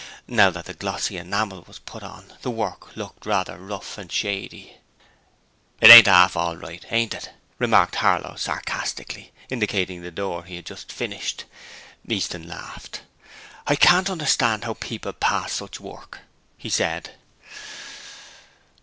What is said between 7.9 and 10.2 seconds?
Harlow, sarcastically, indicating the